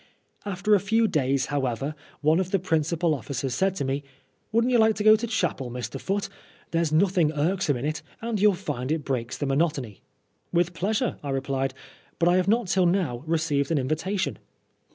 After 0.45 0.73
a 0.73 0.79
few 0.79 1.07
days, 1.07 1.45
however, 1.53 1.93
one 2.21 2.39
of 2.39 2.49
the 2.49 2.57
principal 2.57 3.15
ofScers 3.15 3.51
said 3.51 3.75
to 3.75 3.85
me" 3.85 4.03
Wouldn't 4.51 4.71
you 4.71 4.79
like 4.79 4.95
to 4.95 5.03
go 5.03 5.15
to 5.15 5.27
chapel, 5.27 5.69
Mr. 5.69 6.01
Foote. 6.01 6.27
There's 6.71 6.91
nothing 6.91 7.31
irksome 7.33 7.77
in 7.77 7.85
itj 7.85 8.01
and 8.19 8.39
youll 8.41 8.55
find 8.55 8.91
it 8.91 9.05
breaks 9.05 9.37
the 9.37 9.45
monotony."" 9.45 10.01
With 10.51 10.73
pleasure," 10.73 11.19
I 11.21 11.29
replied," 11.29 11.75
but 12.17 12.27
I 12.27 12.37
have 12.37 12.47
not 12.47 12.65
till 12.65 12.87
now 12.87 13.19
received 13.27 13.69
an 13.69 13.77
invitation." 13.77 14.39